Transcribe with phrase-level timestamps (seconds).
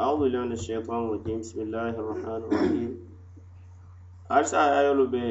[0.00, 2.90] أعوذ بالله من الشيطان الرجيم بسم الله الرحمن الرحيم
[4.38, 5.24] أرسى آيولو بي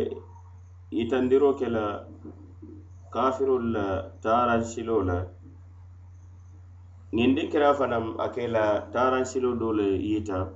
[0.99, 1.85] يتندرو كلا
[3.13, 3.87] كافر لا
[4.23, 5.19] تاران سلو لا
[7.13, 10.49] ñindi kira fanam ake la taransilo do le yita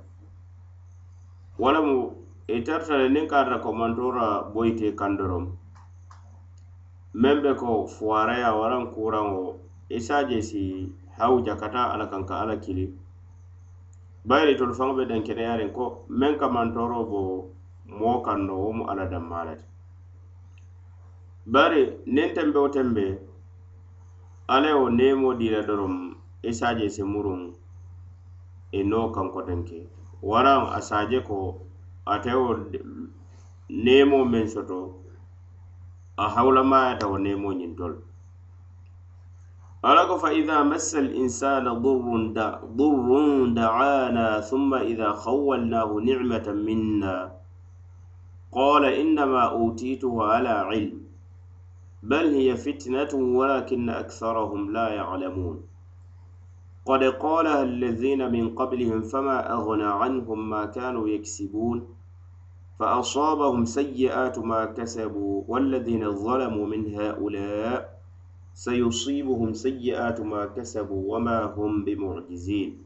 [1.62, 1.96] walamu
[2.56, 5.44] itarta le niŋ karata komantora boyite kandorom
[7.22, 9.38] meŋ be ko fuwaraya waraŋ kuraŋo
[9.96, 10.62] isaje si
[11.18, 12.86] hawuja kata ala kanka ala kili
[14.27, 15.85] bayiri tolu faŋo be denkeneyariŋ ko
[16.19, 17.19] meŋ ka mantoro bo
[17.99, 19.65] moo kaŋ e e no wo mu alla danmaa le ti
[21.53, 21.81] bari
[22.15, 23.05] niŋ tembe wo tembe
[24.53, 25.93] alla ye wo neemo dii la doroŋ
[26.49, 27.41] i se si muruŋ
[28.77, 29.79] i noo kankoteŋ ke
[30.29, 31.37] waraŋ a se ko
[32.13, 32.49] ate wo
[33.85, 34.79] neemo meŋ soto
[36.23, 37.97] a hawulamayata wo neemo ñiŋ tolu
[39.83, 47.31] ala فإذا fa الإنسان massa alinsana durrun da durrun da'ana thumma ida khawwalnahu nicmatan minna
[48.53, 51.03] qala innama utituhu ala ilm
[52.03, 55.63] بل هي فتنة ولكن أكثرهم لا يعلمون.
[56.85, 61.87] قد قالها الذين من قبلهم فما أغنى عنهم ما كانوا يكسبون.
[62.79, 67.92] فأصابهم سيئات ما كسبوا والذين ظلموا من هؤلاء
[68.53, 72.83] سيصيبهم سيئات ما كسبوا وما هم بمعجزين.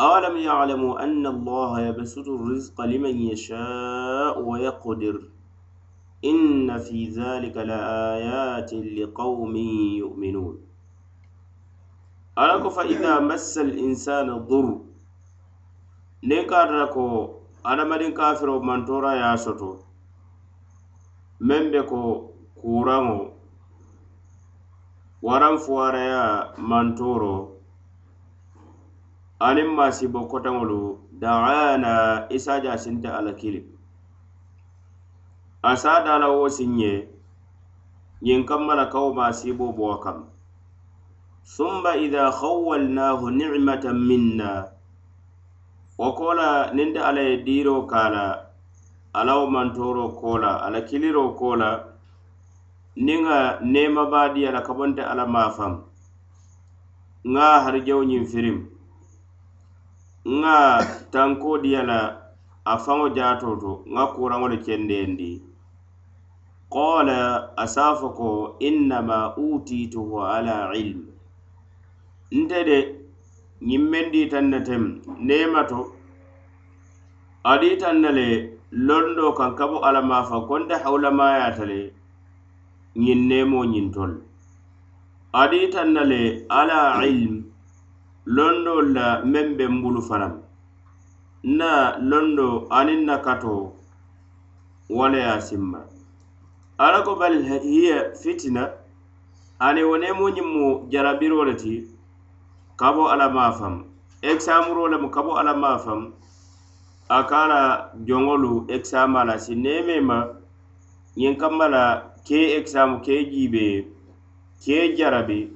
[0.00, 5.22] أولم يعلموا أن الله يبسط الرزق لمن يشاء ويقدر.
[6.24, 9.56] إن في ذلك لآيات لقوم
[10.02, 10.60] يؤمنون.
[12.38, 14.78] ألك فإذا مس الإنسان الضر؟
[16.24, 17.28] نكاركو
[17.66, 19.76] أنا مدين كافر تورا يا سوتو
[21.40, 22.30] من بكو
[25.22, 27.58] waran fuwaraya mantoro.
[29.38, 33.62] Aniŋ maasibo kotaŋolu daana isaja sinte ala kili
[35.62, 36.94] asa dala wo siŋ ye
[38.22, 40.18] ñiŋ kamma la kawo masibo bowa kam
[41.42, 44.50] summa ida khawwalnahu ni'matan minna.
[45.98, 48.50] Wo kola la ala ye diiroo kala
[49.14, 51.97] alawo mantoro kola ala kiliro la
[53.06, 53.38] niŋ a
[53.72, 55.72] nema baadiya la kabonte alla maafaŋ
[57.32, 58.58] ŋa harijawo ñiŋ firim.
[60.40, 60.56] Ŋa
[61.12, 61.98] tankoo diya la
[62.72, 65.30] a faŋo jaatoo to ŋa kuraŋo le kendendi
[66.74, 67.18] qala
[67.62, 68.28] a saafo ko
[68.68, 71.00] innama utituhu ala ilm.
[72.38, 72.78] Nte de
[73.68, 74.84] ñiŋ meŋ diitaŋ ne tem
[75.28, 75.80] nema to.
[77.50, 78.28] A diitaŋ ne le
[78.86, 81.80] londo kaŋ kabo alla maafaŋ konte hawulamayaata le
[83.04, 84.12] ñiŋ neemoo ñintol
[85.40, 86.20] adiitaŋ na le
[86.58, 86.78] ala
[87.10, 87.34] ilm
[88.36, 90.32] londol la meŋ be mbulu fanaŋ
[91.50, 91.70] nna
[92.10, 92.46] londo
[92.78, 93.54] aniŋ na kato
[94.96, 95.80] waleya simma.
[96.78, 98.62] Ala ko bal hiya fitina
[99.66, 101.72] ani wo neemoo ñiŋ mu jarabiroo le ti
[102.80, 103.74] kabo ala maafam faŋ
[104.30, 106.00] ekisaamuroo lemu kabo ala maafam
[107.08, 107.60] a ka la
[108.06, 110.18] joŋolu ekisaamaa la si neemee ma
[111.18, 111.82] ñiŋ kamma la
[112.28, 113.88] ke exam ke jibe
[114.60, 115.48] ke jarabe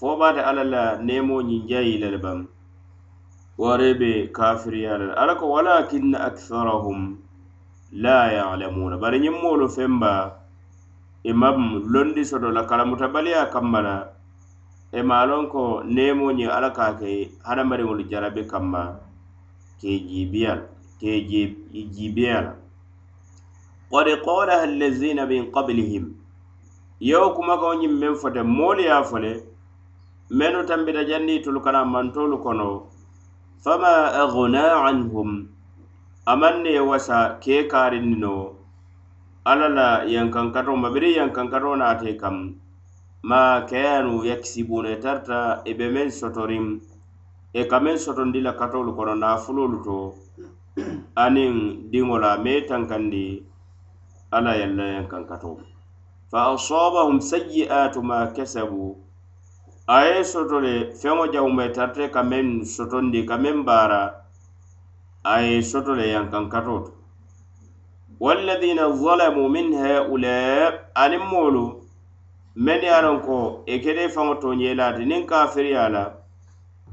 [0.00, 2.38] fo bata alla la nemo ñiŋ jayi le le baŋ
[3.60, 7.20] ware be kafiriya la ala ko walakinna aktharahum
[7.92, 8.96] la yalamuna.
[8.96, 10.40] Bari ñiŋ moolu femba
[11.22, 13.96] e imam londi soto la kalamutabaliya kamma la
[14.96, 18.96] e malon ko nemo ñiŋ alla ka ke hadamadiŋolu jarabe kamma
[19.80, 20.64] ke jiibiya
[20.96, 21.10] ke
[21.92, 22.56] jiibiya
[23.92, 26.04] qad qalaha allazina min qablihim.
[27.00, 29.32] Yewo kumakaŋo ñiŋ meŋ fote moolu ye a fo le
[30.38, 32.68] mennu tambita janni tulu kana mantolu kono
[33.64, 33.92] fama
[34.22, 35.30] agna anhum
[36.32, 38.34] amaŋ ne ye wasa kee kaarinni no
[39.50, 42.36] alla la yankankato mabiri yankankato naate kam
[43.22, 46.66] ma kayanu yakisibuna i tarta i be meŋ sotoriŋ
[47.52, 49.96] e ka meŋ sotondi la katolu kono naafulolu to
[51.24, 51.54] aniŋ
[51.90, 53.26] diŋo la mee tankandi
[54.32, 55.58] ala yalla yan kankato
[56.30, 58.96] fa asabahum sayyi'atu ma kasabu.
[59.90, 64.22] Aye soto le feŋo jawume tarte ka meŋ sotondi ka meŋ baara
[65.24, 66.92] aye soto le yankankato to
[68.20, 71.82] walladhina zalamu min haula anin moolu
[72.54, 76.04] men ye a ko e i kede faŋo toñelaati niŋ kafiriya la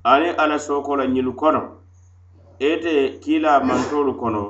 [0.03, 1.61] aniŋ alla sooko la ñilu kono
[2.59, 4.43] e ite kiila mantolu kono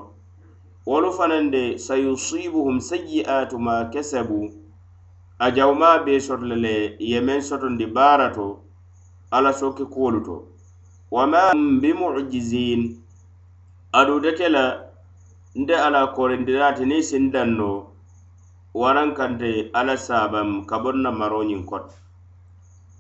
[0.88, 4.48] wolu fanaŋ de sayusibuhum sayyi'atu ma kasabu.
[5.40, 8.64] A jawma be soto le le ye meŋ sotondi baara to.
[9.32, 10.48] Alla soki kuwolu to
[11.12, 11.52] wama
[11.82, 13.04] bimujizin
[13.92, 14.64] adudete la
[15.56, 17.92] nte ala korindiraati niŋ sindaŋ no
[18.74, 21.96] waraŋ kante alla saabam ka boŋ na maroñiŋ koto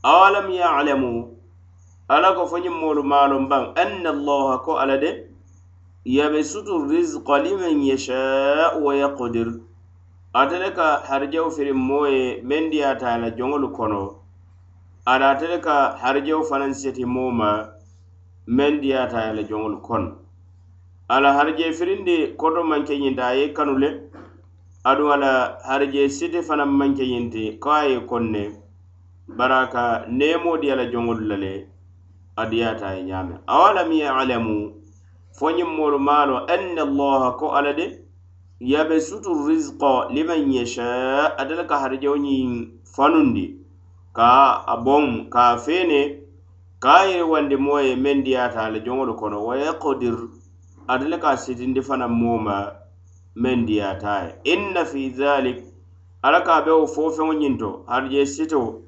[0.03, 1.31] awalam ya'lamu?
[2.09, 5.26] Alla ko fo ñiŋ moolu maalum baŋ anna allaha ko alla de.
[6.07, 9.59] yabsutu rizqa liman yashau wa yaqdir.
[10.33, 14.15] Atele ka harijawo firin moye men diyata la joŋolu kono.
[15.05, 17.69] Ada atele ka harijawo fanan seti moma
[18.47, 20.27] men diyata la joŋolu kono
[21.09, 23.89] ala harje firindi koto manke ñinti a ye kanu le
[24.83, 28.43] aduŋ ala harje siti fanan manke ñinti ko a ye konne.
[29.37, 31.67] Bara ka neemo diya la joŋolu la le
[32.35, 34.73] a ye ñaame awalam yalamu
[35.37, 37.85] fo ñiŋ moolu maano anna allaha ko alla de
[38.59, 42.49] yabesutu risqa liman yasha ate ka harijawo ñiŋ
[42.95, 43.45] fanundi
[44.17, 44.29] ka
[44.65, 46.01] a boŋ ka a feene
[46.83, 50.17] ka a yiriwandi moo ye meŋ diyaata a la joŋolu kono wa yaqdir
[50.87, 52.57] ate le ka a sitindi fanaŋ moo ma
[53.35, 55.59] meŋ diyaata ye inna fi dhalik
[56.25, 57.69] alla ka a be wo fo feŋo ñiŋ to
[58.25, 58.81] sito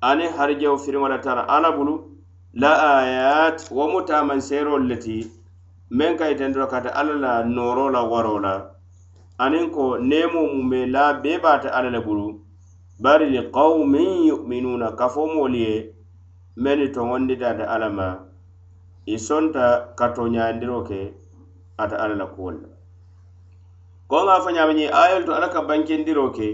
[0.00, 1.94] aniŋ harijewo firiŋo la tara alla bulu
[2.52, 5.24] la ayat wo mu taamanseerolu le ti
[5.90, 6.66] meŋ ka yitandi la
[7.00, 8.54] alla la nooroo la waro la.
[9.38, 12.40] Aniŋ ko neemoo mu me la bee be ate alla le bulu.
[12.98, 15.94] Bari li qawmin yu'minuna kafo moolu ye
[16.56, 18.08] mennu toŋondita ate alla ma.
[19.06, 21.14] I sonta ka toñayandiroo ke
[21.78, 22.68] ata alla la kuwolu la.
[24.08, 26.48] Ko ŋa fo ñaama ñiŋ ayolu to alla ka bankendiroo ke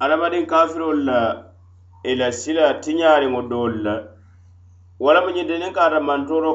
[0.00, 1.18] adamadiŋ kafirolu la
[2.04, 3.94] i la sila tiñaariŋo doolu la.
[5.00, 6.00] Walamu mu de niŋ ka ata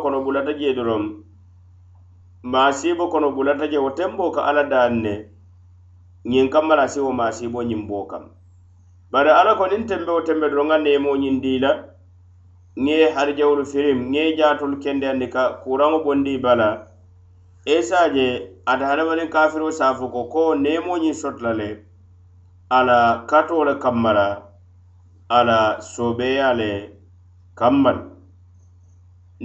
[0.02, 1.24] kono bulata jee doroŋ
[2.44, 5.14] maasibo kono bulata je wo tenboo ka alla daan ne
[6.26, 8.24] ñiŋ kamma la a si wo maasibo ñiŋ boo kam.
[9.12, 11.72] Bari alla ko niŋ tembe wo tembe doroŋ ŋa neemoo ñiŋ dii la
[12.84, 16.70] ŋe ye harijawolu firim ŋe ye jaatolu kendeyandi ka kuraŋo bondi bala
[17.66, 18.26] esa je
[18.66, 21.70] ata hadamadiŋ kafiro saafo ko ko neemoo ñiŋ sotla le
[22.70, 24.28] ala katoo le kamma la
[25.30, 26.70] ala soobeeya le
[27.56, 28.02] kamma le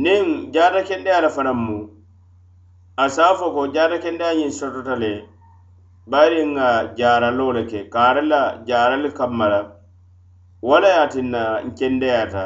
[0.03, 0.25] niŋ
[0.55, 1.98] jaata kendeya le fanaŋ mu
[3.03, 5.11] a safo ko jaata kendeya ñiŋ sotota le
[6.11, 6.69] bari ŋa
[6.99, 9.61] jaralo le ke kaara la jarali kamma la
[10.69, 12.45] wala ye tinna nkendeyata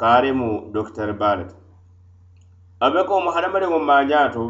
[0.00, 1.56] kaari mu dokitari baa le to
[2.84, 4.44] a be komu hadamadiŋo maañaa to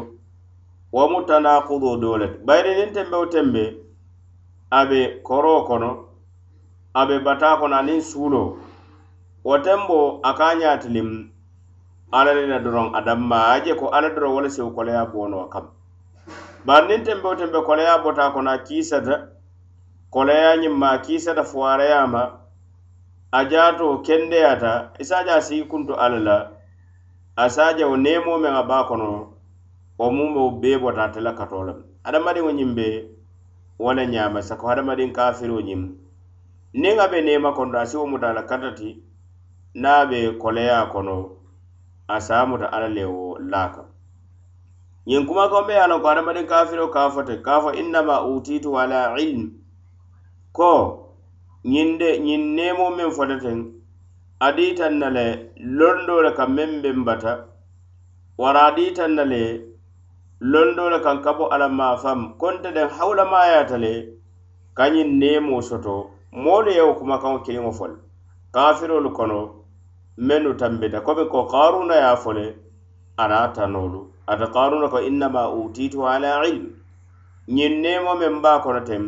[0.93, 3.63] wo mu tanakudo do le to bayiri niŋ tembewo tembe
[4.77, 5.91] a be koroo kono
[6.99, 8.49] a be bataa kono aniŋ suuloo.
[9.47, 10.77] Wo tembo a ka a
[12.11, 15.65] ala le na doroŋ adammaaje ko ala doroŋ wo le sewo koleya boonoo kam.
[16.65, 19.15] Bari niŋ tenbeo tembe koleya bota kono a kiisata
[20.09, 22.21] koleya ñiŋ ma a kiisata fuwarayama
[23.31, 26.37] a jaato kendeyata i a sii kuntu alla la
[27.35, 29.09] a se wo neemoo meŋ a baa kono
[29.99, 31.79] wo muŋ bee bota ate la katoo lem.
[32.03, 32.87] Hadamadiŋo ñiŋ be
[33.79, 35.81] wo le ñaama sako hadamadiŋ kafiroo ñiŋ
[36.73, 38.89] niŋ a be neema kondo a si wo muta a la katati
[39.75, 41.38] niŋ a be koleya kono
[42.13, 43.87] a saamuta alla le wo laa kam
[45.09, 48.15] ñiŋ kumakaŋo be ye a loŋ ko hadamadiŋ kafiro ka fo te ka fo innama
[48.33, 49.43] utitu ala ilm.
[50.57, 50.71] Ko
[51.71, 53.57] ñiŋ de ñiŋ neemo meŋ fota teŋ
[54.45, 55.25] a diitaŋ na le
[55.77, 57.33] londo le kaŋ meŋ be bata
[58.41, 59.41] wara a diitaŋ na le
[60.51, 63.93] londo le kaŋ ka bo alla maafaŋ konte deŋ hawulamayaata le
[64.77, 65.95] ka ñiŋ neemoo soto
[66.43, 67.97] moolu ye wo kumakaŋo kiliŋo fo le
[68.55, 69.58] kafirolu kono
[70.27, 71.01] mennu tambita.
[71.01, 72.55] Komi ko karuna ye fo le
[73.17, 74.01] ana tanolu.
[74.27, 76.75] Ata karuna ko innama utitu ala ilm.
[77.55, 79.03] Ñiŋ neemo meŋ be a kono teŋ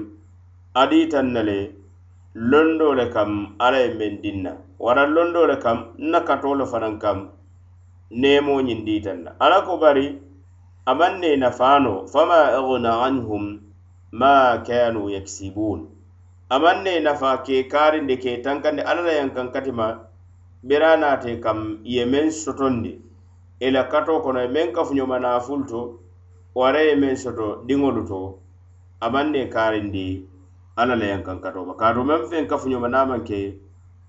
[0.82, 1.60] adiitaŋ ne le
[2.34, 4.38] londo le kam alla ye meŋ diŋ
[4.80, 7.30] wara londo le kam nna katoo le fanaŋ kam
[8.22, 10.08] neemo ñiŋ diitaŋ na alla ko bari
[10.89, 13.46] a maŋ ne nafaano fama aghna anhum
[14.12, 15.80] ma kanu yaksibun.
[16.50, 20.11] A ne nafa ke karinde ke tankande alala yankan katima
[20.63, 23.00] bera naate kam ye men sotondi
[23.60, 26.00] i la kato kono e men kafuñoma naafulu to
[26.56, 28.38] wara ye men soto diŋolu to
[29.01, 30.27] aman ne karindi
[30.77, 31.74] alla la yankaŋ kato ma.
[31.74, 33.58] Kaatu meŋ feŋ kafuñoma naman ke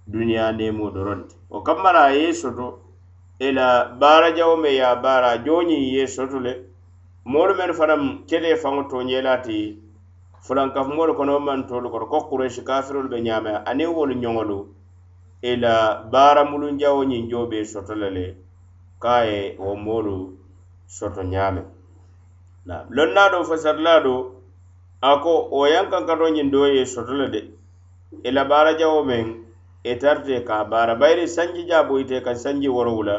[0.07, 2.81] duniya nemo doroŋ ti wo kamma ye soto
[3.41, 5.63] i la baarajawo me ye baara a
[5.95, 6.53] ye soto le
[7.25, 9.79] moolu mennu fanaŋ kele faŋo tooñeelaa ti
[10.45, 14.82] fulankafumoolu kono man tolu kono ko kuresi kafirolu be ñaamaya aniŋ wolu ñoŋolu
[15.43, 15.75] ila
[16.13, 18.27] baara mulunjawo ñiŋ joo be soto le le
[19.03, 20.17] ka a ye wo moolu
[20.87, 21.63] soto ñaame
[22.97, 24.15] lonnaa do fasarilaa do
[25.03, 27.41] a ko wo yaŋ kankato ñiŋ doo ye soto le de
[28.29, 29.27] ila baara jawo meŋ
[29.85, 33.17] etarte ka baara bayiri sanji jaa boyite ka sanji worowula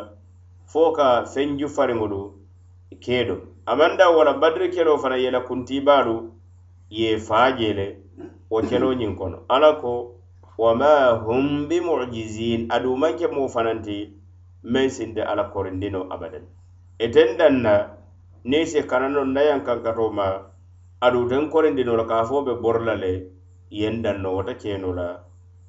[0.72, 2.22] fo ka fenju fariŋolu
[3.04, 6.16] keedo amanda wala badiri kelo fana yela kuntibaalu
[6.90, 7.88] ye faa je le
[8.50, 9.38] wo kelo ñiŋ kono.
[9.50, 9.92] Ala ko
[10.58, 13.98] wama hum bimujizin aduŋ maŋ ke moo fanaŋ ti
[14.64, 16.46] meŋ sinti alla korindino abadan
[17.00, 17.76] eten danna
[18.46, 20.28] niŋ si kananoŋ nayaŋ kankatoo ma
[21.02, 23.14] aduŋ teŋ korindino la ka fo be bori la le
[23.70, 25.08] yen danno wota keno la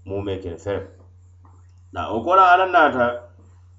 [0.04, 0.86] mume kele fere.
[1.92, 3.06] Na wo ko la naata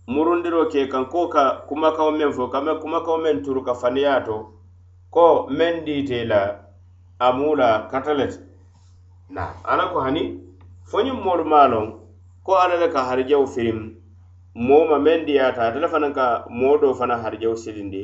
[0.07, 4.25] murundiro ke kan ko ka kumakaŋo meŋ fo kame meŋ kumakaŋo meŋ turu ka faniyaa
[4.25, 4.38] to
[5.09, 6.41] ko meŋ diite la
[7.19, 7.55] amu
[7.91, 8.27] kata le
[9.29, 10.41] na ala ko hani
[10.89, 11.86] fo ñiŋ moolu maa loŋ
[12.46, 13.80] ko alla le ka harijawo firiŋ
[14.68, 16.25] moo ma meŋ diyaata ate le fanaŋ ka
[16.60, 18.01] moo doo fanaŋ harijawo silindi.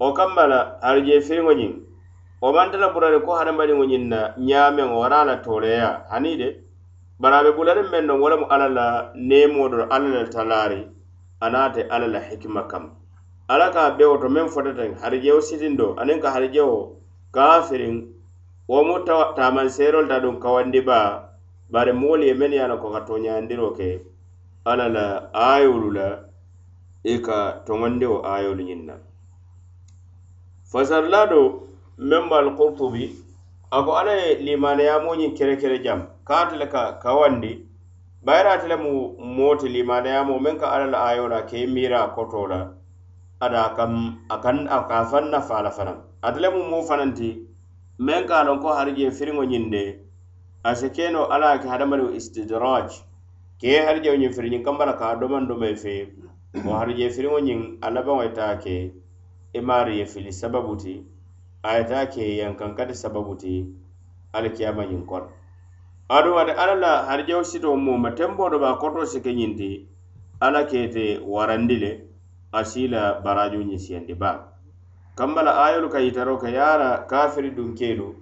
[0.00, 1.72] Wo kamma la harijee firiŋo ñiŋ
[2.42, 6.48] wo manta la burari ko hadamadiŋo ñiŋ na ñaameŋ wara a la tooleya hani de
[7.20, 10.86] bari a be bulariŋ meŋ noŋ wo lemu alla la neemoo do alla le talaari
[11.40, 12.94] anaate alla la hikima kam
[13.48, 16.94] alla ka a bewo to meŋ fotateŋ harijewo sitindo aniŋ ka harijewo
[17.34, 17.94] kaafiriŋ
[18.68, 19.02] wo mu
[19.36, 21.27] taamanseerolu ta duŋ kawandi baa
[21.72, 23.88] bari moolu ye mennu ye a la ko ka tooñayandiroo ke
[24.64, 26.08] alla la aayolu la
[27.04, 28.94] i ka toŋondiwo aayolu ñiŋ na.
[30.72, 31.40] Fasarilaa do
[31.98, 33.04] meŋ be alkurtubi
[33.70, 36.00] a ko alla ye limanayaamoo ñiŋ kere kere jam?
[36.24, 37.52] Ka ate le ka kawandi
[38.24, 38.92] bayira ate le mu
[39.36, 42.60] moo ti limanayaamoo meŋ ka alla la aayo la ke i miira a kotoo la
[43.40, 43.92] ada kam
[44.28, 47.28] a kan a ka a faŋ nafaa la fanaŋ ate le mu moo fanaŋ ti
[48.06, 50.07] meŋ ka a loŋ ko harijee firiŋo ñiŋ de
[50.64, 52.90] ase keno ala ke hadamadiŋo istidraj.
[53.60, 56.12] Ke harijewo ñiŋ firi ñiŋ kambala ka doman domay fe.
[56.64, 58.74] Wo harije firiŋo ñiŋ a labaŋo ye taa ke
[59.52, 61.04] e i maari ye fili sababu ti.
[61.62, 63.66] A ye taa ke yankankati sababu ti
[64.32, 65.28] alikiyama ñiŋ kono
[66.08, 69.70] aduŋ ate alla la harijewo sito muma tembo do ba koto si ke ñiŋ ti
[70.40, 71.90] ala kete warandi le
[72.52, 74.48] a si la barajo ñisiyandi baa
[75.14, 78.14] kambala ayolu ka yitaro ka yaara kafiri dunkelu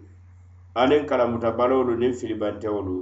[0.81, 2.97] aniŋ kalamuta baloolu niŋ filibantewolu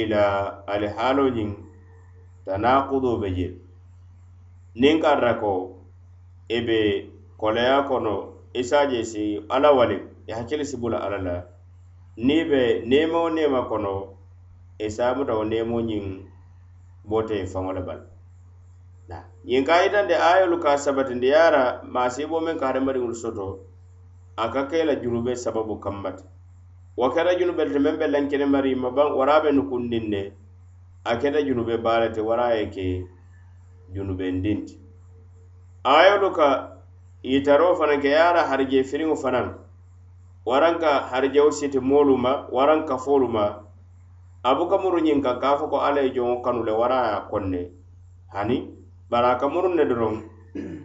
[0.00, 0.24] ila la
[0.72, 1.50] ali haalo ñiŋ
[2.44, 3.48] tanakudo be je.
[4.80, 5.52] Niŋ karita ko
[6.48, 6.78] i be
[7.40, 8.14] koleya kono
[8.52, 9.24] e i se je si
[9.54, 9.96] ala wali
[10.28, 11.36] i hakkili si bula ala la.
[12.26, 12.60] Niŋ be
[12.90, 13.94] neema neema kono
[14.78, 16.04] e i saamuta wo neemo ñiŋ
[17.10, 18.04] bote faŋo le bala
[19.48, 21.62] ñiŋ ka yitandi ayolu ka sabatindi yaara
[21.94, 23.46] maasibo meŋ ka hadamadiŋolu soto
[24.36, 26.24] a ka ke la jurube sababu kammati
[26.96, 30.22] wo keta junube te meŋ be lankene mari ma baŋ wara be nukundin ne
[31.04, 32.86] a keta junube baale te wara ye ke
[33.94, 34.74] junubendin ti
[35.84, 36.48] ayolu ka
[37.22, 39.46] yitaro fanaŋ ke yara a harije firiŋo fanaŋ
[40.46, 43.44] waraŋ ka harijewo siti moolu ma waraŋ kafoolu ma
[44.44, 47.18] a buka muru ñiŋ kaŋ ka fo ko alla ye joŋo kanu le wara ye
[47.30, 47.62] konne.
[48.34, 48.56] Hani
[49.10, 50.14] bari a ka muru ne doroŋ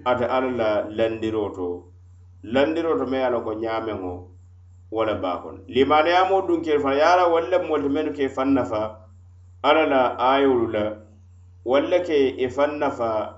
[0.09, 1.67] ate alla la landiro to
[2.43, 4.13] landiro to me ye a la ko ñaameŋo
[4.91, 8.97] wo le baa kono limaneyamo ke fana yara walla moolu mennu ke faŋ nafa
[9.63, 10.83] alla la ayolu la
[11.65, 13.35] walla ke i faŋ nafa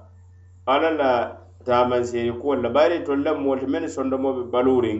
[0.65, 2.69] alla la taamanseeri kuwol la.
[2.69, 4.99] Bayiri tolu la moolu mennu sondomo be baluuriŋ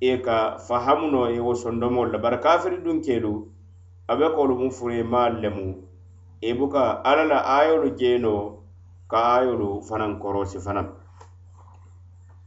[0.00, 2.18] i ka fahamuno i wo sondomolu la.
[2.18, 3.46] Bari kafiri dunkelu
[4.08, 5.74] a be kolu mu furi maalu lemu
[6.42, 8.62] i buka alla la ayolu jeenoo
[9.08, 10.86] ka ayolu fanaŋ korosi fanaŋ.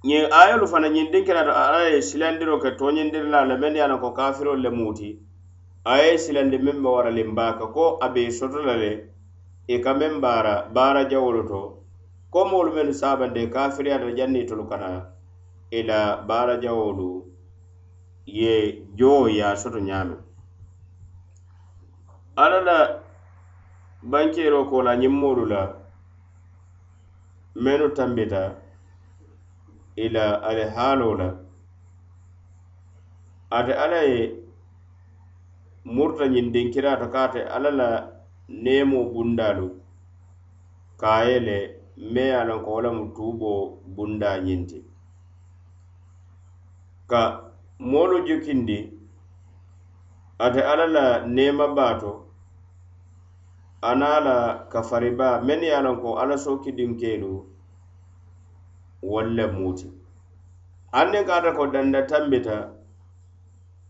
[0.07, 3.97] ñiŋ ayolu fana ñiŋ dinkinata ala ye silandiro ke toñindiri la le mennu ye a
[4.03, 5.09] ko kafirolu le muuti
[5.85, 8.91] a ye silandi meŋ be waralim baaka ko a be soto la le
[9.67, 11.61] i ka meŋ baara baara jawolu to.
[12.31, 14.89] Ko moolu mennu saabande kafiriyata janni tolu kana
[15.71, 17.25] i e la baara jawolu
[18.25, 18.53] ye
[18.95, 20.15] joo ye a soto ñaami
[22.35, 22.77] alla la
[24.03, 25.61] bankero ko la ñiŋ moolu la
[27.55, 28.60] mennu tambita
[29.95, 31.29] ila ali haaloo la
[33.57, 34.21] ate alla ye
[35.85, 37.89] murta ñiŋ dinkiraato ka ate alla la
[38.63, 39.67] neemo bundaalu.
[40.99, 41.57] Ka a ye le
[42.13, 43.51] me ye a loŋ ko wo lemu tuubo
[43.95, 44.79] bunda ñiŋ ti
[47.09, 47.21] ka
[47.79, 48.79] moolu jukindi
[50.45, 51.05] ate alla la
[51.35, 52.11] neema baato
[53.89, 54.35] ana la
[54.71, 57.50] kafariba mennu ye a loŋ ko alla sookidinkeelu
[59.01, 59.91] walla muuti.
[60.93, 62.73] Anne kata ko danda tambita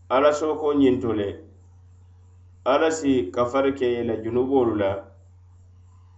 [0.08, 1.40] ala soko ñinto le
[2.64, 5.04] ala si kafari ke ye la junubolu e la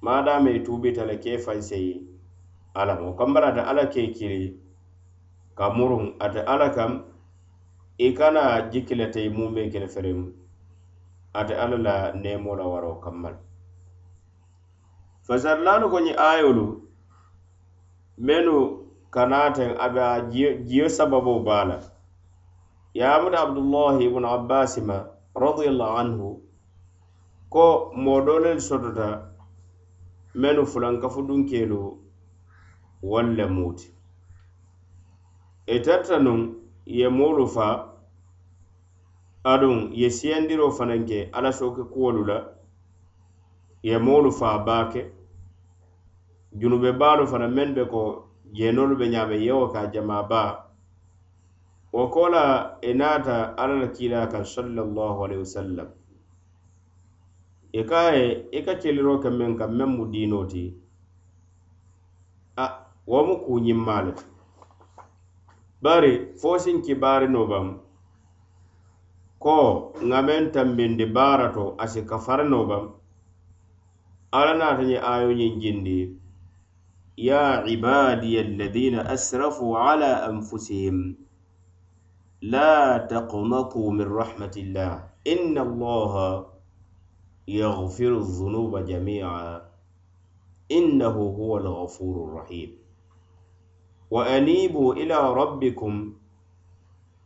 [0.03, 2.03] maadama i tuubita le ke fanseyi
[2.75, 4.59] ala mo kambara ate ala ke kiri
[5.55, 7.05] ka muruŋ ate ala kam
[7.99, 10.33] i kana jikki le tei muŋ be kele feriŋ
[11.35, 13.35] ate alla la nemo la waro kammal.
[15.27, 16.67] Fasarlanu ko ñiŋ ayolu
[18.19, 18.84] menu
[19.14, 20.21] kanaten abe a
[20.66, 21.90] jiyo sababo bala la
[22.94, 24.97] yaamuna abdullahi ibnu abbasi ma
[25.35, 26.28] radiallahu anhu
[27.50, 29.09] ko modolel doolelu sotota
[30.35, 31.99] mennu fulankafu dunkelu
[33.02, 33.88] walle muti.
[35.66, 36.40] E Itarta nun
[36.87, 37.88] ye molu fa
[39.44, 42.38] adun ye siyandiro fananke ala soke kuwolu la
[43.83, 45.12] ye molu fa bake
[46.52, 50.43] junube baalu fana men be ko jenolu be ñaama yewo ka jama ba.
[51.93, 55.89] Wo kola la i naata alla la kiila kan sallallahu alaihi wasallam.
[57.73, 60.75] I ka ye i ka celiroo ke meŋ ka meŋ mu diino ti
[62.57, 62.65] a
[63.07, 64.25] wo mu kuñimmaa le ti
[65.83, 67.67] bari fo sin kibaarinoo baŋ
[69.39, 69.57] ko
[70.09, 72.85] ŋa meŋ tambindi baara to a si kafarinoo baŋ
[74.37, 76.24] alla naata ñe ayo ñiŋ jindi.
[77.18, 81.16] يا عبادي الذين أسرفوا على أنفسهم
[82.42, 85.09] لا تقنطوا من رحمة الله.
[85.26, 86.47] إن الله
[87.49, 89.62] يغفر الذنوب جميعا.
[90.73, 92.78] إنه هو الغفور الرحيم.
[94.11, 96.12] وأنيبوا إلى ربكم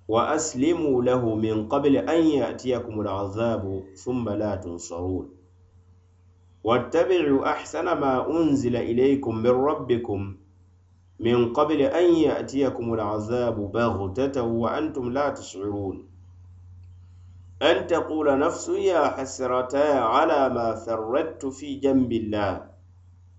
[0.09, 5.38] وأسلموا له من قبل أن يأتيكم العذاب ثم لا تنصرون.
[6.65, 10.37] واتبعوا أحسن ما أنزل إليكم من ربكم
[11.21, 16.09] من قبل أن يأتيكم العذاب بغتة وأنتم لا تشعرون.
[17.63, 22.71] أن تقول نفس يا حسرتا على ما ثردت في جنب الله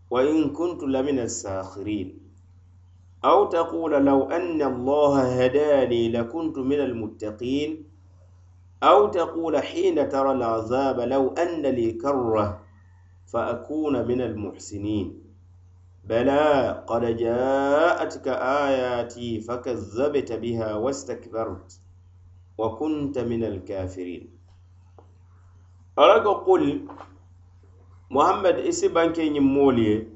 [0.09, 2.19] وإن كنت لمن الساخرين.
[3.25, 7.83] أو تقول لو أن الله هداني لكنت من المتقين.
[8.83, 12.68] أو تقول حين ترى العذاب لو أن لي كرة
[13.31, 15.07] فأكون من المحسنين.
[16.03, 21.81] بلى قد جاءتك آياتي فكذبت بها واستكبرت
[22.57, 24.29] وكنت من الكافرين.
[25.99, 26.87] أراك قل
[28.11, 30.07] محمد إسبان كي مولي؟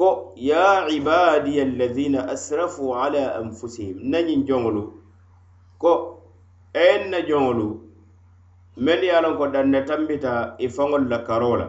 [0.00, 4.00] ko يا عبادي الذين أسرفوا على أنفسهم.
[4.00, 4.82] nañin joŋolu
[5.78, 5.92] ko
[6.72, 7.12] en
[8.76, 11.68] men ye a lon ko danne tambita i faŋol la karo la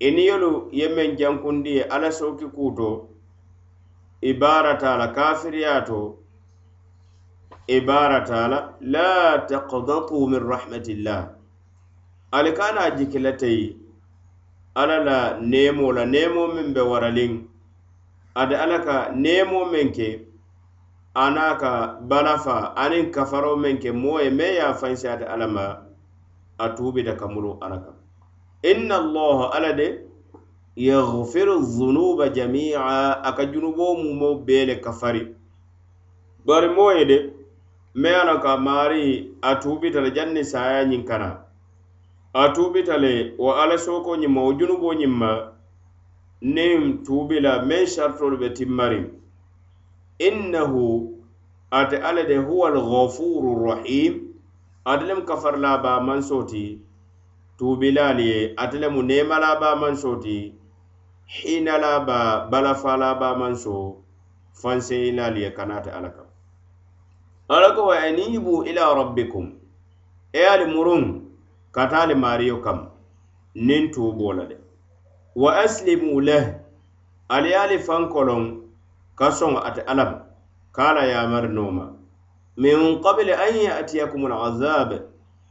[0.00, 3.08] i niyolu ye meŋ jankundi ye alla sooki kuuto
[4.20, 6.18] i baarata la kafiriya to
[7.66, 11.28] i baarata la la taqdatu min rahmatillah.
[12.32, 13.76] Ali kana jikila teyi
[14.74, 17.32] alla la neemo la neemo meŋ be waraliŋ
[18.34, 20.27] ate alla ka neemo meŋ ke
[21.22, 21.72] a naŋ ka
[22.08, 25.64] balafa aniŋ kafaro meŋ ke moo ye meŋ ye a fansiyaata alla ma
[26.58, 27.96] a tuubita ka mulu alla kam
[28.70, 29.88] inna allaha alla de
[30.76, 35.22] yaghfiru zunuba jami'a a ka junuboo mumo bee le kafari.
[36.46, 37.18] Bari moo ye de
[37.94, 39.02] meŋ ye ka maari
[39.42, 41.30] a tuubita le janni saaya ñiŋ kana
[42.32, 45.30] a tuubita le wo alla sooko ñiŋ ma wo junuboo ñiŋ ma
[46.42, 49.04] niŋ tuubi la meŋ saritolu be timmariŋ
[50.18, 51.14] innahu
[51.70, 54.34] ate alla de huwa alghafuru rahim
[54.84, 56.80] ate lemu kafarila ba manso ti
[57.58, 60.54] tuubilaali ye ate lemu neemala ba manso ti
[61.24, 63.96] hiinala ba balafala ba manso
[64.52, 66.26] fanseyilaali ye kanate alla kam.
[67.48, 69.52] Alla ko wa anibu ila rabbikum.
[70.32, 71.22] E ali murun
[71.72, 72.88] katali mariyo kam
[73.54, 74.56] nin tubola de.
[75.36, 76.54] Wa aslimu leh
[77.28, 77.78] ali ye ali
[79.18, 80.18] ka soŋo ate alla ma
[80.72, 81.98] ka a la
[82.62, 84.90] min qabili an yatiyakumul azab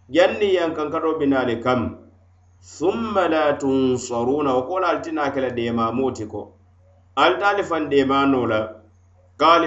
[0.09, 1.81] janni yankankato binaali kam.
[2.59, 6.51] Summa la tunsaruna wo kola ali tina ke la deemamoo ti ko
[7.15, 8.59] ali ta ali faŋ deemaanoo la
[9.37, 9.57] ka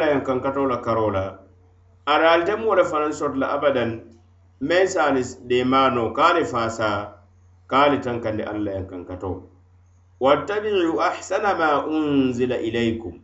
[0.00, 1.24] la yankankato la karoo la
[2.06, 2.44] ada ali
[3.40, 3.90] la abadan
[4.68, 7.00] meŋ se ali deemaanoo ka ali faasaa
[7.66, 8.70] ka ali tankandi alla
[10.20, 13.14] wattabi'u ahsana ma unzila ilaykum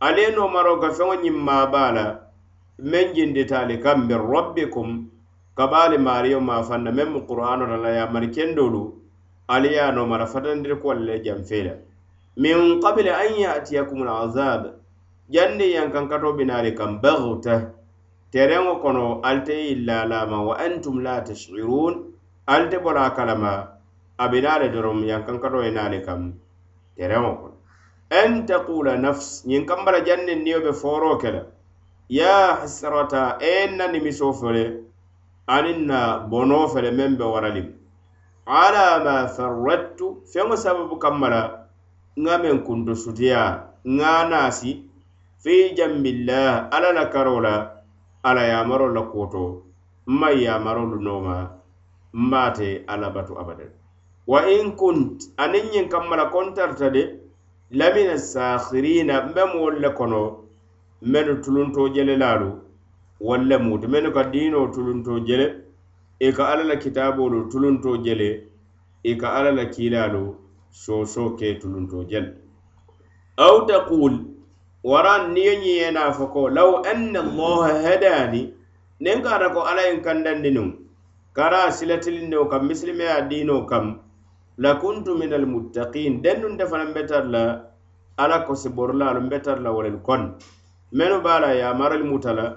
[0.00, 2.20] ale no maro ka feŋo ñiŋ maabaa
[2.78, 4.88] meŋ jinditali kam min rabbikum
[5.56, 8.82] kabali maariyo ma fanna meŋ mu qur'ano la la ye kendolu
[9.48, 11.72] ali ya no mara fatandir kuwolu le janfee
[12.36, 14.62] min qabli an yatiyakum alazab
[15.30, 17.72] janni yankankato binaali kam baghta
[18.32, 22.12] tereŋo kono alte illa lama wa antum la tashurun
[22.46, 23.77] alte bora kalama
[24.18, 26.22] abedaale doroŋ yankankato ye naale kam
[26.96, 27.56] tereŋo kono
[28.10, 31.42] an taqula nafs ñiŋ kambala janniŋ niyo be fooroo ke la
[32.08, 34.64] ya hasrata e na nimiso fele
[35.46, 35.98] aniŋ na
[36.30, 37.68] bono fele meŋ be waralim.
[38.46, 41.40] Ala ma farrattu feŋo sababu kammala
[42.24, 43.42] ŋa meŋ kunto sutiya
[43.84, 44.70] ŋa naasi
[45.42, 47.54] fi jambillah alla la karo la
[48.28, 49.44] alla yamaroo la kuoto
[50.08, 51.34] nmaŋ yamarolu nooma
[52.12, 53.72] mbaate alla batu abadan.
[54.30, 57.02] wa in kunt aniŋ ñiŋ kammala kontarta de
[57.78, 60.20] lamina sakhirina mbe moolu le kono
[61.10, 62.50] mennu tulunto jele laalu.
[63.20, 65.46] Walla muti mennu ka diino tulunto jele
[66.20, 68.28] i ka alla la kitaabolu tulunto jele
[69.04, 70.34] i ka alla la kiilaalu
[70.70, 72.30] soosoo ke tulunto jele
[73.36, 74.14] aw taqul
[74.84, 78.42] waran niŋ ye ñiŋ fo ko law anna allaha hadani
[79.00, 80.68] niŋ ka ko alla ye kandandi nuŋ
[81.36, 83.86] kara silatilinnewo kam misilimeya diinoo kam
[84.58, 87.44] la kuntu min almuttaqin dennun de fanaŋ be tara la
[88.18, 90.34] alla kosiborulaalu be tara la wolel kon.
[90.92, 92.56] Mennu be a la yamarolu muta la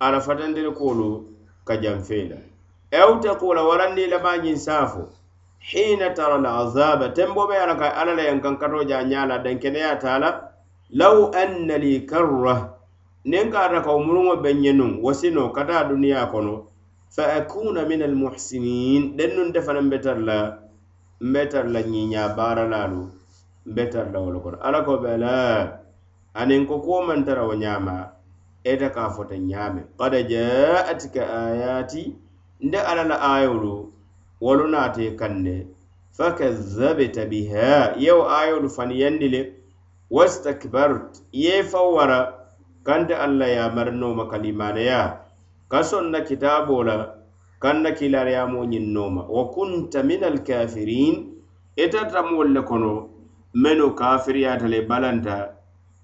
[0.00, 1.28] ala fatandiri kuolu
[1.66, 2.38] ka janfeŋ la
[2.90, 5.08] ewtekula waranni lamaa ñiŋ saafo.
[5.58, 10.18] Hina tara alazaba tembo be ala ka alla la yankaŋ kato ja ñaala dankeneya taa
[10.18, 10.30] la
[10.90, 12.72] law anna li karra.
[13.24, 16.72] Niŋ ka kaw muruŋo be ñenuŋ wasino ka taa duniya kono
[17.14, 20.63] fa akuna min almuhsinin dennuŋ te fanaŋ be tara la
[21.28, 23.00] mbe tara la ñiiñaa baaralaalu
[23.70, 24.56] mbe tara la wo kono.
[24.66, 25.34] Ala ko be la
[26.40, 27.94] aniŋ ko kuwo maŋ tara wo ñaama
[28.70, 29.80] ete ka fota ñaame.
[29.98, 32.02] Kada jaatika ayati
[32.66, 33.92] nde ala la ayolu
[34.44, 35.66] wolu naate kanne
[36.16, 39.40] fakazabta biha yewo ayolu faniyandi le
[40.10, 42.18] wastakbart ye fa wara
[42.86, 45.00] kanta alla yamarinnoma kalimaneya.
[45.70, 46.94] Ka sonna kitabo la
[47.62, 51.14] kanna kilariyamo ñiŋ nooma wa kunta min alkafirin
[51.76, 52.92] itata moolu le kono
[53.54, 55.54] menu kafiriyata le balanta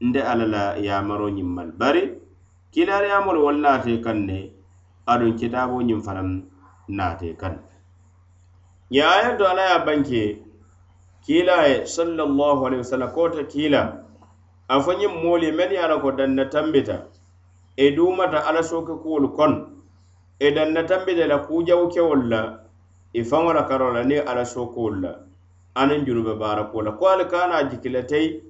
[0.00, 2.02] nde alla la yamaro ñimmal bari
[2.72, 4.38] kilariyamol wallaate kaŋ ne
[5.12, 6.28] aduŋ kitaabo ñiŋ fanaŋ
[6.96, 7.54] naate kaŋ
[8.94, 10.22] ye aya to ye banke
[11.24, 13.80] kiila ye sallallahu alaihi wasallam kota kiila
[14.68, 16.96] a fo ñiŋ moolu ye men ye a la ko danna tambita
[17.76, 19.79] e duumata ala sooke kuwolu kono
[20.40, 22.58] e danna tambita la kujawo kewol la
[23.12, 25.12] e i faŋo la karo la niŋ ala sookuwolu la
[25.74, 26.92] aniŋ junube baarako la.
[26.92, 28.40] Ko ali kana a jikilatei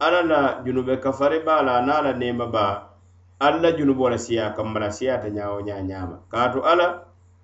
[0.00, 2.82] ala la junube kafari baa la aniŋ a la neema baa
[3.40, 6.86] alla la junubo la siya kamma la siyata ñaawo ñaa ñaama kaatu ala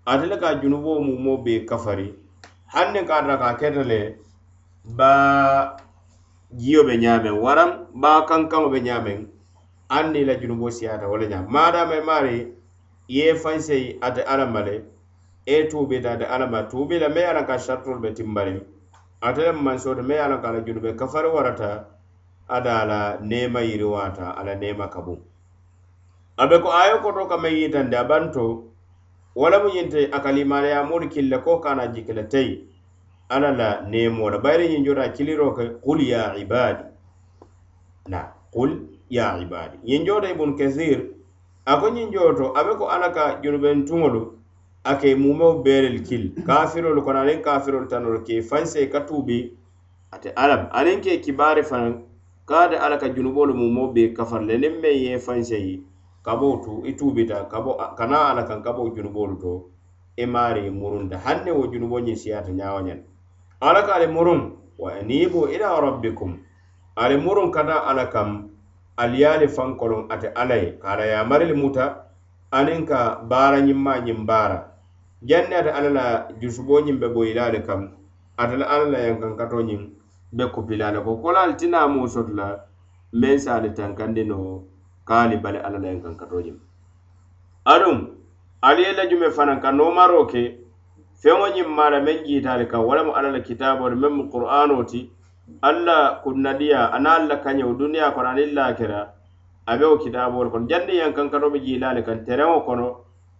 [0.07, 2.15] ate le ka junubo mumo be kafari
[2.75, 4.19] hanniŋ ka tara ka keta le
[4.85, 5.77] baa
[6.53, 9.19] jiyo be ñaameŋ waraŋ baa kankaŋo be ñaameŋ
[9.89, 12.58] aŋ niŋ la junubo siyata wo le ñaama maadama i maari
[13.09, 14.85] ye fansei ate alama le
[15.47, 18.61] e tuubita ate alama tuubi la me ye a loŋ ka sartolu be timbari
[19.21, 21.71] ate le mansoto me ye a loŋ ka la junube kafari warata
[22.49, 25.19] ada la neema yiriwaata a la neema kabuŋ
[26.37, 28.45] a be ko ayo koto ka meŋ yitandi a banto
[29.35, 32.69] wala mu ñinte a kalimaneya moolu kille ko kana jikile tey
[33.29, 34.39] alla la nemo la.
[34.39, 36.85] Bayiri ñiŋ jota kiliro ke qul ya ibadi.
[38.09, 39.79] Na qul ya ibadi.
[39.85, 41.05] Ñiŋ jota ibun kasir
[41.69, 44.21] a ko ñiŋ jooto a be ko alla ka junubentuŋolu
[44.85, 46.33] a ke mumeo beerelu kil.
[46.47, 49.53] Kafirolu kono aniŋ kafirolu tanolu ke fanse ka tuubi
[50.11, 50.69] ate alam.
[50.73, 51.95] Aniŋ ke kibaari fanaŋ
[52.49, 54.57] kaate alla ka junubolu mumo be kafar le.
[54.57, 55.85] Niŋ meŋ ye fanse yi
[56.25, 56.33] ka
[56.65, 57.61] tu i tuubita ka
[57.99, 59.69] kana alla kaŋ ka bo junubolu to
[60.17, 62.99] i maari murunda haŋ ne wo junubo ñiŋ siyaata ñaawo ñaŋ.
[63.61, 64.41] Alla ka ali muruŋ
[64.79, 66.39] wa anibu ila rabbikum.
[66.97, 68.48] Ali murun kata alla kam
[69.03, 71.85] aliyaali faŋ koloŋ ate alla ye ka ala yamarili muta
[72.59, 74.59] aniŋ ka baara ñimma ñiŋ baara.
[75.29, 76.07] Janni ate alla la
[76.41, 77.81] jusubo ñiŋ be boyilaale kam
[78.37, 79.83] ate la alla la yankankato ñiŋ
[80.37, 81.17] be kupilaale ko.
[81.23, 82.47] Kola ali tina moo soto la
[83.21, 84.39] meŋ se ali tankandi no
[85.09, 86.57] kaali bali alla la yankankato ñiŋ
[87.73, 87.97] aduŋ
[88.69, 90.43] ali ye la jume fanaŋ ka noomaroo ke
[91.23, 94.83] feŋo ñiŋ maa meŋ jiitaali kaŋ wala mu alla la kitaaboo le meŋ mu qur'anoo
[94.91, 95.01] ti
[95.63, 99.09] alla kunnadiya ana alla kañewo duniya kono aniŋ lakira
[99.67, 100.67] a be wo kitaabolu kono.
[100.69, 102.87] Janniŋ yankankano be jiilaali le kaŋ tereŋo kono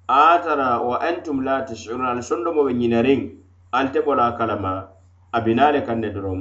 [0.09, 3.21] a tara wa antum la tashurun ali sondomo be ñinariŋ
[3.73, 4.89] ali te bola kalama
[5.33, 6.41] a bina kaŋ ne doroŋ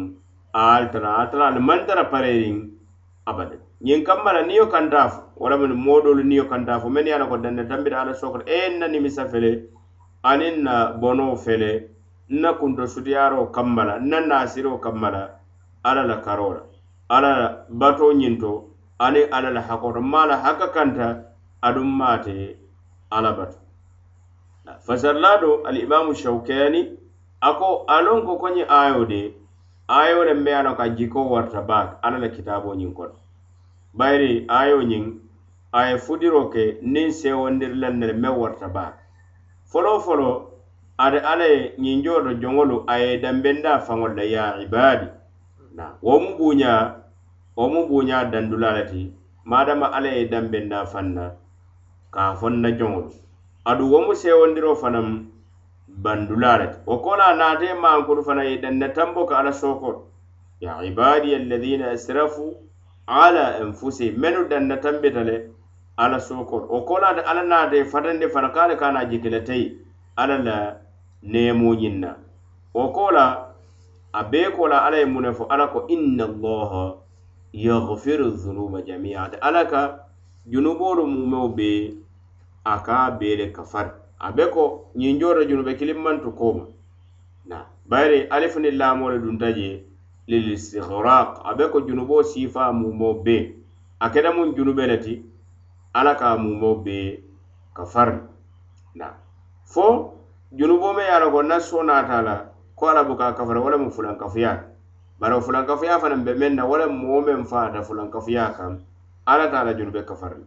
[0.53, 2.57] al tara a tara ali maŋ tara pareriŋ
[3.27, 3.59] abadan.
[3.83, 7.25] Ñiŋ kamma la niyo yo kanta walla mu moodoolu niyo yo kanta ye a la
[7.27, 9.69] ko dande tambita ala sokoto e n na nimisa fele
[10.23, 11.89] aniŋ na bono fele
[12.29, 15.37] n na kunto sutiyaaroo kamma la n na naasiroo kamma la
[15.83, 16.61] ala la karo la
[17.09, 18.63] ala la bato ñinto
[18.99, 20.01] ani ala la hakoto.
[20.01, 21.23] Ma la haka kanta
[21.61, 22.01] aduŋ
[23.11, 23.57] ala bato.
[24.85, 26.97] Fasarlado alimamu shaukani
[27.41, 29.33] ako alon ko koñi ayo de
[29.87, 33.15] ayo le mbe ye ka jiko warta baak ala la kitabo ñiŋ kono.
[34.49, 35.19] Ayo ñiŋ
[35.71, 38.93] a ye fudiro ke niŋ sewondiri laŋ ne meŋ warta baa
[39.65, 40.51] folo folo
[40.97, 42.85] ada alla ye ñiŋ jooto joŋolu
[43.21, 45.07] dambenda faŋol la ya ibadi
[46.01, 46.95] wo mu buuña
[47.55, 49.13] wo mu buuña dandula le ti
[49.45, 51.31] madama alla ye dambenda fanna
[52.11, 53.11] ka a na joŋolu
[53.65, 55.25] adu wo mu sewondiro fanaŋ
[56.03, 60.07] bandula le ti wo kola naate mankuru fana ye danna tambo ka alla sooko
[60.59, 62.55] ya ibadi alladina asrafu
[63.07, 64.17] ala anfusihim.
[64.19, 65.49] Menu danna tambita le
[65.97, 69.77] ala sokor o kolade alla naate fatande fana kaale kana jikile tayi
[70.15, 70.77] alla la
[71.23, 72.15] neemo ñinna
[72.73, 73.46] wo kola
[74.13, 75.45] a bee ko la alla ye mun fo?
[75.49, 76.95] Alla ko inna allaha
[77.53, 79.23] yahfiru zunuba jamia.
[79.23, 79.99] Ate alla ka
[80.47, 81.93] junuboolu mumeo be
[82.65, 83.89] a ka bee le kafari.
[84.19, 86.65] A be ko ñiŋ joota junube kilimmantu kooma
[87.45, 89.83] na bayiri ali fani laamoo le dunta je
[90.27, 93.55] lilistigraq a be ko junuboo siifa mumeo be.
[93.99, 95.21] A keta mun junube le ti
[95.93, 97.23] alla ka mumeo be
[97.75, 98.17] kafari.
[98.95, 99.13] Na
[99.65, 100.13] fo
[100.51, 102.45] junuboo me ye a la ko na soo naata la
[102.77, 104.51] ko ala buka kafara wo le mu fulankafuya
[105.19, 108.77] bari wo fulankafuya fanaŋ be meŋ na wo le moo meŋ faata fulankafuya kaŋ
[109.25, 110.45] alla ta la junu be kafari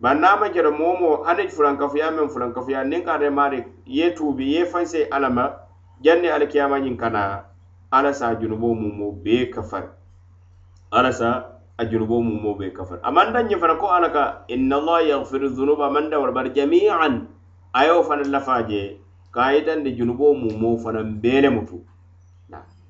[0.00, 3.60] bari niŋ a maŋ keta moo moo aniŋ fulankafuya meŋ fulankafuya niŋ ka ate maari
[3.84, 5.44] ye tuubi ye fanse alla ma
[6.00, 7.44] janni alikiyama ñiŋ kana
[7.92, 9.88] alla sa junuboo mumoo bee kafari
[10.90, 13.00] alla sa a junubo mumo be kafar.
[13.04, 17.28] Aman dan ñe fana ko ala ka inna allaha yahfiru dunuba man dawar bari jamian
[17.74, 18.96] a yewo fana lafaje
[19.36, 21.76] ka a yitandi junuboo mumoo fanaŋ bee mutu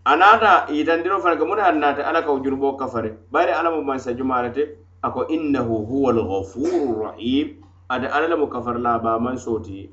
[0.07, 3.53] a naata yitandiro fana ke muŋ ne hani naata alla ka wo junuboo kafari bari
[3.53, 4.63] alla mu mansa jumaa le te
[5.03, 7.49] a ko innahu huwa alghafuru rahim.
[7.89, 9.91] Ate alla le mu kafari laabaa mansoo ti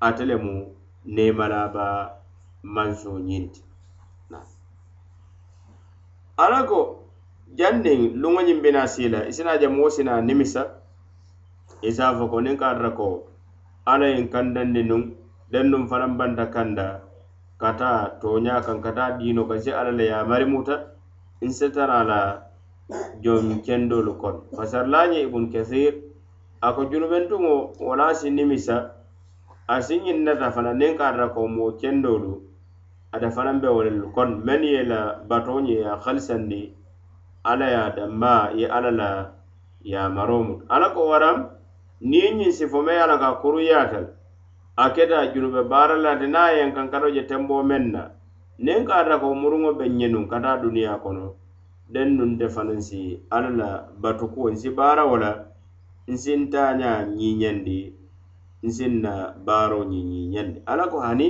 [0.00, 0.52] ate le mu
[1.04, 2.10] neema laabaa
[2.62, 3.60] mansoo ñiŋ ti
[6.36, 6.80] alla ko
[7.58, 10.62] janniŋ luŋo ñiŋ be naa sii la je moo si nimisa
[11.88, 13.06] isa se a fo ko niŋ ka a tara ko
[13.86, 15.02] alla ye kandandi nuŋ
[15.52, 16.88] denduŋ fanan banda kanda.
[17.60, 20.76] Kata taa tooñaa kaŋ ka taa diino ka se alla le ye a marimuta
[21.42, 22.20] n se tara la
[23.22, 24.40] joŋ kendolu kono
[25.26, 25.94] ibun kathir
[26.60, 27.54] a ko junubentuŋo
[27.88, 28.76] wala si misa.
[29.68, 32.32] A si ñiŋ nata fana niŋ ka ata ko moo kendolu
[33.14, 35.96] ata fanaŋ be wo le kono meŋ ye la batoo ñe ya,
[37.74, 39.10] ya, ye ye a la
[39.84, 41.00] yamaro muta alla ko
[43.18, 44.13] ka kuru ya le
[44.76, 48.02] a keta junube baara la te naa yen kankaro je tenboo meŋ na
[48.58, 51.34] niŋ ka ata ko muruŋo be ñenuŋ ka taa duniya kono.
[51.92, 53.68] Den nun te fanaŋ si alla la
[54.02, 55.30] batukuwo nsi baara wo la
[56.12, 57.78] nsi n taañaa ñiiñendi
[58.66, 59.12] nsi na
[59.46, 61.28] baaro ñi ñiiñendi alla ko hani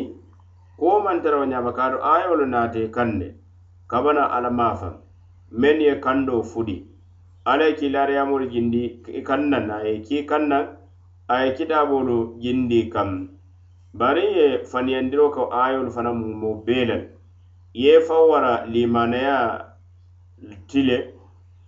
[0.78, 3.28] kuwo maŋ tarawo ñaama kaatu ayolu naate kaŋ ne
[3.90, 4.94] kabana alla maafaŋ
[5.61, 6.76] faŋ ye kandoo fudi.
[7.44, 10.64] Alla ye kiilaariyamolu jindi i kaŋ na na a ye kii kaŋ naŋ
[11.28, 13.28] a ye kitaabolu jindi kaŋ
[13.94, 16.96] bari ye faniyandiro ka ayolu fana mumo bee le
[17.72, 19.72] ye faŋ wara limanaya
[20.68, 21.14] ti le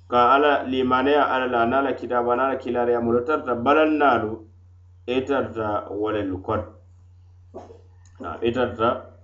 [0.09, 3.55] ka ala limanaya ala la ana e e la kitaabo ana la kilariya mulu tarata
[3.55, 4.45] balaŋ naalu
[5.07, 5.25] i
[5.91, 6.65] walelu kono
[8.43, 8.51] i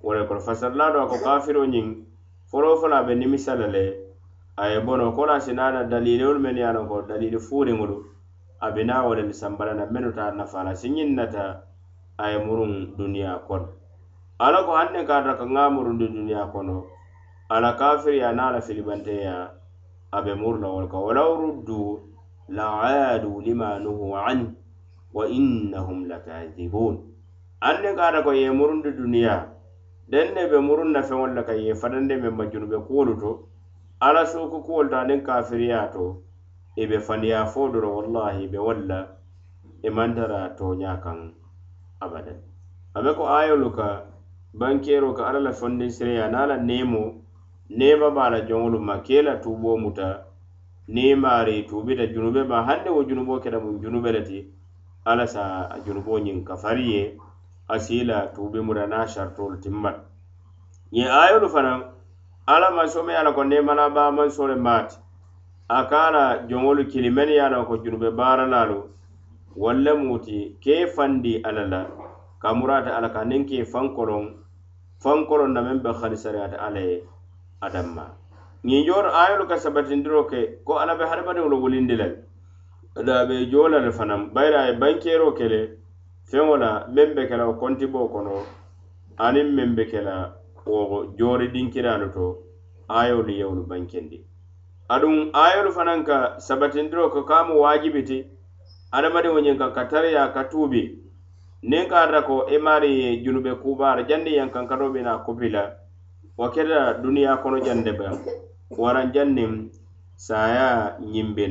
[0.03, 1.87] walelu kono fasarilaado a ko kafiro ñiŋ
[2.51, 3.85] foloo folo a be nimisa le le
[4.57, 8.12] a ye bono kola si naana daliliolu mennu ye a loŋ ko dalili fuuriŋolu
[8.63, 11.45] a bina wo le le sambalana menu ta nafa la siñiŋ nata
[12.23, 13.69] a ye muruŋ duniya kono.
[14.39, 16.87] Ala ko hanne ka tara ka ŋa murundi duniya kono
[17.49, 19.51] ala kafiriya na la filibanteya
[20.11, 22.01] a be muru la wol ka walaw ruddu
[22.49, 24.57] la aadu lima nuhu an
[25.13, 26.95] wa innahum lakadibun
[27.61, 29.47] haŋ ne ka tara ko ye murundi duniya
[30.09, 33.31] den ne be murun na feŋol la ka ye fadande meŋ ma junube kuwolu to
[34.01, 36.25] ala suku kuwolu to aniŋ kafiriya to
[36.77, 39.09] E i be faniyaa fo doroŋ wallahi be walla e la
[39.83, 40.41] i maŋ tara
[41.05, 41.19] kaŋ
[42.01, 42.39] abadan.
[42.95, 44.05] Abe ko ayolu ka
[44.55, 47.03] bankero ka alla la fondinsireya niŋ a la neemo
[47.69, 50.25] neema be la joŋolu ma ke la tuuboo muta
[50.89, 54.39] niŋ maari tuubita junube ma hande wo junubo keta mun junube le ti
[55.05, 57.19] alla sa a junuboo ñiŋ kafari ye
[57.69, 60.01] a sii la tuubi muta niŋ a saritoolu timmata
[60.91, 61.81] ye ayolu fanaŋ
[62.47, 65.02] alla maŋ someya la ko neemala baa maŋ soo le maati.
[65.69, 68.83] a ka a la joŋolu kili mennu ye a ko junube baaralaalu
[69.57, 71.87] walla muti ke fandi alla la
[72.41, 74.25] ka murata ala ka niŋ ke ye fankoloŋ
[75.03, 77.03] fankoloŋ na meŋ be halisariyata ala ye
[77.61, 78.05] adamma
[78.65, 82.09] ñiñooro ayolu ka sabatindiro ke ko ala be hadamadiŋolu wulindi le
[83.07, 85.61] da be joo la le fanaŋ bayiri a ye bankeero ke le
[86.31, 88.43] feŋo la meŋ be ke la wo kontiboo kono
[89.19, 90.17] aniŋ meŋ be ke la
[90.67, 92.25] wo joori dinkiraalu to
[92.89, 94.32] ayolu yewolu bankendi.
[94.95, 98.19] aduŋ ayolu fanaŋ ka sabatindiro ko ka mu waajibi ti
[98.93, 100.83] ñiŋ ka ka tariya ka tuubi.
[101.65, 105.23] Niŋ ka ata ko e i maari ye junube kubaara janni yaŋ kankatoo be na
[105.25, 105.65] kopi la
[106.37, 108.09] wo keta duniya kono jande ba
[108.83, 109.53] waraŋ janniŋ
[110.17, 111.45] saya ñiŋ be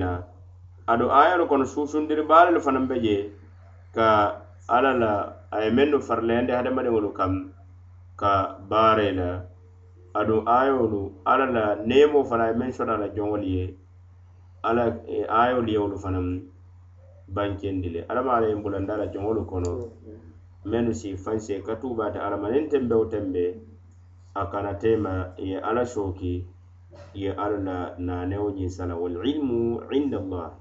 [1.22, 3.16] ayolu kono susundiri baalu fanaŋ be je
[3.96, 4.08] ka
[4.68, 5.12] alla la
[5.52, 7.32] a ye mennu farlayandi hadamadiŋolu kaŋ
[8.22, 8.32] ka
[8.70, 9.30] baare la
[10.14, 13.66] ado ayolu alla la neemoo fana a ye meŋ soto a la joŋolu e, ye
[14.64, 14.84] alla
[15.30, 16.26] aayoolu ye wolu fanaŋ
[17.36, 19.72] bankendi le alamaala ye bulanda la joŋolu kono.
[20.66, 23.44] Mennu si fanse ka tuubaate alla ma niŋ tembe wo tembe
[24.36, 26.46] a kana tema ye alla sooki
[27.14, 30.61] ye alla la naanewo ñiŋ sala walilmu indallah